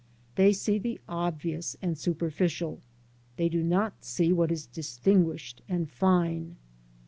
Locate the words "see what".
4.03-4.51